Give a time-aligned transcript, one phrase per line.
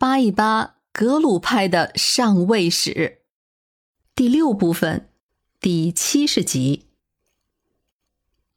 [0.00, 3.22] 扒一扒格鲁派的上位史，
[4.14, 5.10] 第六部分，
[5.58, 6.86] 第七十集。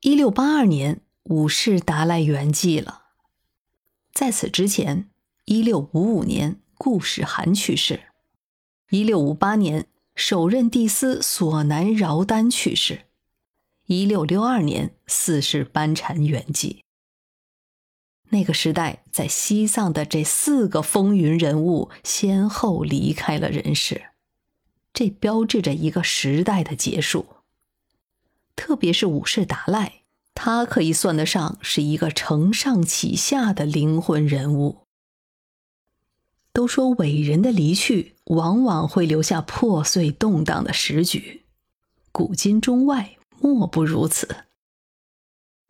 [0.02, 3.06] 一六八二年，五世达赖圆寂了。
[4.14, 5.10] 在此之前，
[5.46, 8.02] 一六五五年，顾世涵去世；
[8.92, 13.05] 一六五八年，首任帝司索南饶丹去世；
[13.88, 16.82] 一六六二年，四世班禅圆寂。
[18.34, 24.04] 那个时代，在西藏的这四个风云人物先后离开了人世，
[24.93, 27.25] 这标志着一个时代的结束。
[28.56, 34.88] 特别是五世达赖，他可以算得上是一个承上启下的灵魂人物。
[36.53, 41.44] 都说伟人的离去往往会留下破碎动荡的时局，
[42.14, 44.45] 古今中外莫不如此。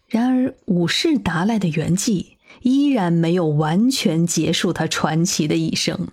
[0.06, 2.38] 然而，五世达赖的圆寂。
[2.62, 6.10] 依然没有完全结束他传奇的一生。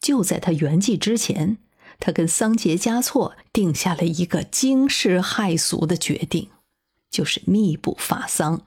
[0.00, 1.58] 就在他圆寂之前，
[1.98, 6.50] 他跟桑杰嘉措定下了一个惊世骇俗的决定，
[7.10, 8.62] 就是密不发丧。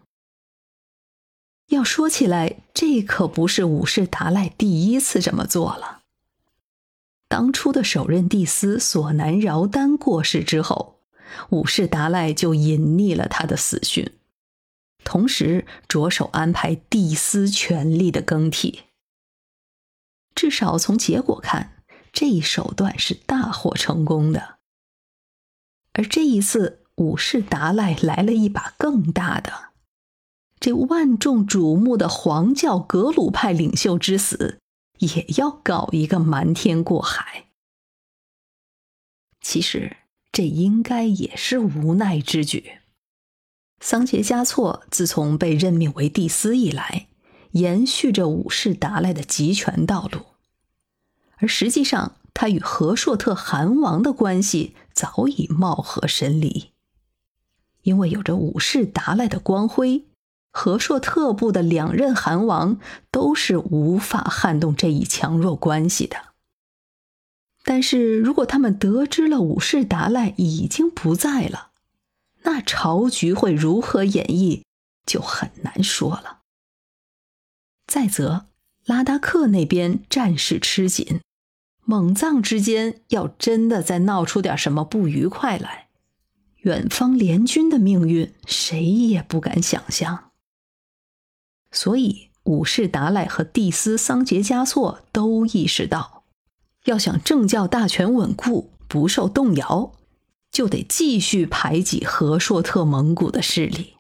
[1.68, 6.02] 要说起来，这可不是五世达赖第一次这么做了。
[7.28, 11.00] 当初的首任帝司索南饶丹过世之后，
[11.52, 14.12] 五世达赖就隐匿了他的死讯。
[15.10, 18.82] 同时着手安排帝司权力的更替，
[20.36, 21.82] 至少从结果看，
[22.14, 24.60] 这一手段是大获成功的。
[25.94, 29.72] 而这一次，五世达赖来了一把更大的，
[30.60, 34.60] 这万众瞩目的黄教格鲁派领袖之死，
[35.00, 37.48] 也要搞一个瞒天过海。
[39.42, 39.98] 其实，
[40.32, 42.79] 这应该也是无奈之举。
[43.82, 47.08] 桑杰嘉措自从被任命为帝司以来，
[47.52, 50.26] 延续着五世达赖的集权道路，
[51.38, 56.72] 而实际上他与和硕特汗王的关系早已貌合神离。
[57.84, 60.06] 因为有着五世达赖的光辉，
[60.52, 66.18] 和硕特部的两任汗王都是无法撼动这一强弱关系的。
[67.64, 71.69] 但是如果他们得知了五世达赖已经不在了，
[72.44, 74.64] 那朝局会如何演绎，
[75.06, 76.40] 就很难说了。
[77.88, 78.46] 再则，
[78.86, 81.22] 拉达克那边战事吃紧，
[81.84, 85.90] 蒙藏之间要真的再闹出点什么不愉快来，
[86.58, 90.32] 远方联军的命运谁也不敢想象。
[91.72, 96.24] 所以，五世达赖和帝斯桑杰嘉措都意识到，
[96.86, 99.92] 要想政教大权稳固，不受动摇。
[100.52, 103.96] 就得继续排挤和硕特蒙古的势力。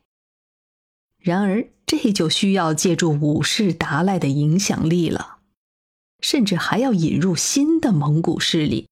[1.17, 5.39] 然而，这就需要借助五世达赖的影响力了，
[6.21, 8.87] 甚至还要引入新的蒙古势力。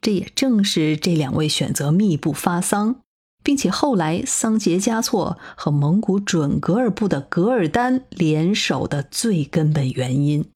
[0.00, 3.00] 这也正是这两位选择密不发丧，
[3.42, 10.50] 并且后来桑杰嘉措和蒙古准噶尔部的噶尔丹联手的最根本原因。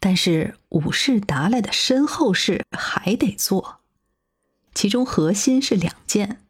[0.00, 3.81] 但是，五世达赖的身后事还得做。
[4.74, 6.42] 其中核心是两件：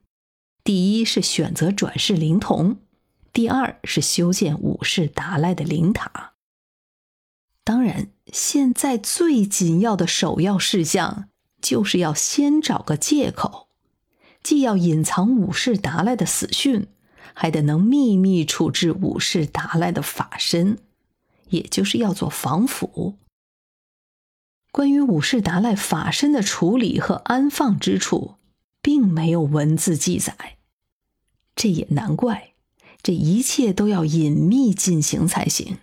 [0.65, 2.79] 第一是选择转世灵童，
[3.33, 6.33] 第二是修建五世达赖的灵塔。
[7.65, 11.29] 当然，现在最紧要的首要事项
[11.61, 13.69] 就是要先找个借口，
[14.43, 16.89] 既要隐藏五世达赖的死讯，
[17.35, 20.79] 还得能秘密处置五世达赖的法身，
[21.51, 23.17] 也就是要做防腐。
[24.73, 28.37] 关于五世达赖法身的处理和安放之处，
[28.81, 30.57] 并没有文字记载，
[31.55, 32.55] 这也难怪，
[33.03, 35.77] 这一切都要隐秘进行才行。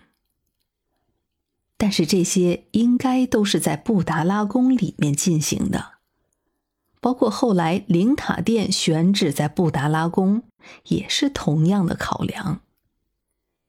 [1.78, 6.00] 但是这些应该都是在布达拉宫里面进行的，
[7.00, 10.44] 包括后来灵塔殿选址在布达拉宫，
[10.86, 12.62] 也是同样的考量，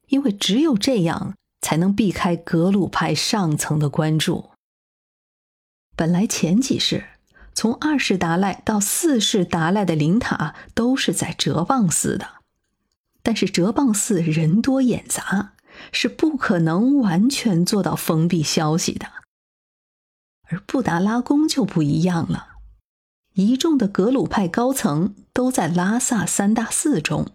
[0.09, 4.50] 因为只有这样才能避开格鲁派上层的关注。
[6.01, 7.05] 本来前几世，
[7.53, 12.27] 从二世达赖到四世达赖的灵塔都是在哲蚌寺的，
[13.23, 15.53] 但是哲蚌寺人多眼杂，
[15.93, 19.09] 是不可能完全做到封闭消息的。
[20.49, 22.47] 而布达拉宫就不一样了，
[23.35, 27.27] 一众的格鲁派高层都在拉萨三大寺中，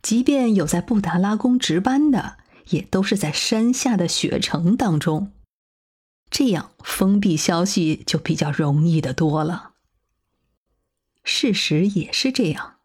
[0.00, 2.36] 即便有在布达拉宫值班的，
[2.68, 5.32] 也都是在山下的雪城当中。
[6.32, 9.72] 这样封闭消息就比较容易的多了。
[11.22, 12.76] 事实也是这样，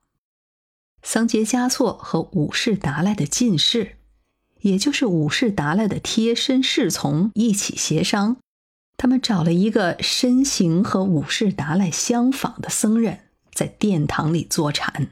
[1.01, 3.97] 桑杰嘉措和五世达赖的近侍，
[4.59, 8.35] 也就是五世达赖的贴身侍从一起协商，
[8.97, 15.11] 他们找了一个身形和五世达赖相仿的僧人，在殿堂里坐禅。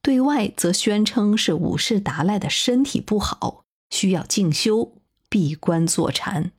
[0.00, 4.94] 对外则宣称是五世达赖的身体不好，需要静修，
[5.28, 6.52] 闭关坐禅，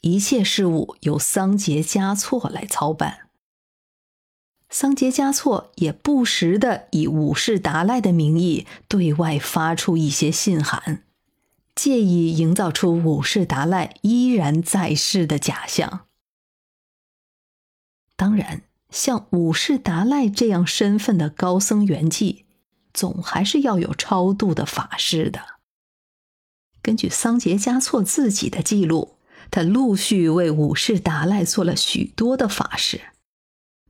[0.00, 3.28] 一切事务由桑杰嘉措来操办。
[4.70, 11.04] 桑杰嘉措也不时地以五世达赖的名义对外发出一些信函，
[11.74, 16.06] 借以营造出五世达赖依然在世的假象。
[18.16, 22.44] 当然，像五世达赖这样身份的高僧圆寂。
[22.94, 25.60] 总还是要有超度的法事的。
[26.82, 29.17] 根据桑杰嘉措自己的记录，
[29.50, 33.00] 他陆续为五世达赖做了许多的法事，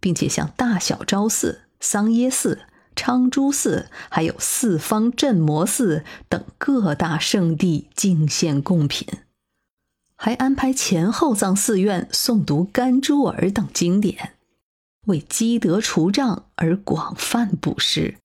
[0.01, 2.61] 并且向大小昭寺、桑耶寺、
[2.95, 9.07] 昌珠寺，还有四方镇魔寺等各大圣地敬献贡品，
[10.17, 14.35] 还安排前后藏寺院诵读甘珠尔等经典，
[15.07, 18.17] 为积德除障而广泛布施。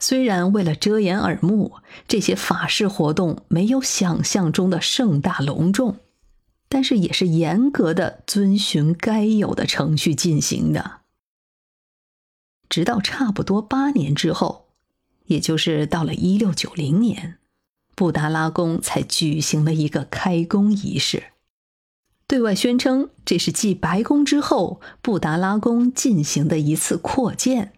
[0.00, 1.74] 虽然为了遮掩耳目，
[2.08, 5.98] 这些法事活动没有想象中的盛大隆重，
[6.70, 11.02] 但是也是严格的遵循该有的程序进行的。
[12.70, 14.68] 直到差不多八年之后，
[15.26, 17.36] 也就是到了一六九零年，
[17.94, 21.24] 布达拉宫才举行了一个开工仪式，
[22.26, 27.72] 对外宣称这是继白宫之后布达拉宫进行的一次扩建。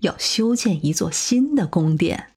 [0.00, 2.32] 要修建一座新的宫殿，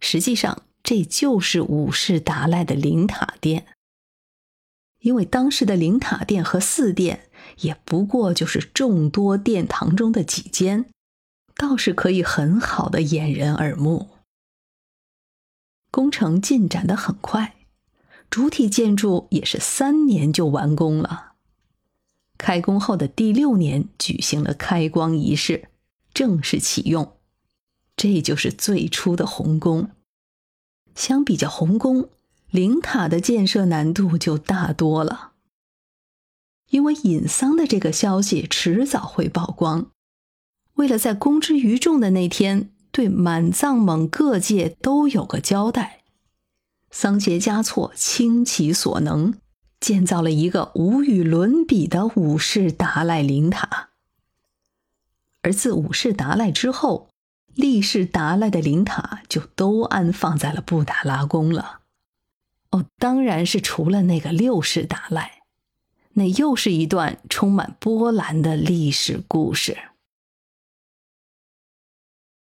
[0.00, 3.66] 实际上这就是五世达赖的灵塔殿。
[5.00, 7.28] 因为当时的灵塔殿和寺殿
[7.58, 10.86] 也不过就是众多殿堂中的几间，
[11.56, 14.10] 倒是可以很好的掩人耳目。
[15.90, 17.56] 工程进展的很快，
[18.30, 21.34] 主体建筑也是三年就完工了。
[22.38, 25.68] 开工后的第六年，举行了开光仪式。
[26.14, 27.16] 正式启用，
[27.96, 29.90] 这就是最初的红宫。
[30.94, 32.08] 相比较红宫，
[32.48, 35.32] 灵塔的建设难度就大多了。
[36.70, 39.90] 因为尹桑的这个消息迟早会曝光，
[40.74, 46.04] 为了在公之于众的那天对满藏蒙各界都有个交代，
[46.90, 49.34] 桑杰嘉措倾其所能
[49.80, 53.90] 建造了一个无与伦比的五世达赖灵塔。
[55.44, 57.08] 而自五世达赖之后，
[57.54, 61.80] 历世达赖的灵塔就都安放在了布达拉宫了。
[62.70, 65.42] 哦，当然是除了那个六世达赖，
[66.14, 69.76] 那又是一段充满波澜的历史故事。